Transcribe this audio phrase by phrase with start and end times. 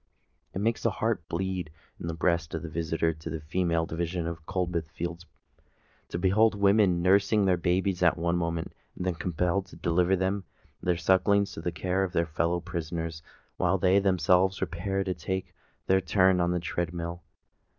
[0.55, 1.69] It makes the heart bleed
[1.99, 5.27] in the breast of the visitor to the female division of Coldbath Fields,
[6.09, 10.97] to behold women nursing their babes at one moment, and then compelled to deliver their
[10.97, 13.21] sucklings to the care of their fellow prisoners,
[13.57, 15.53] while they themselves repair to take
[15.85, 17.21] their turn upon the tread mill!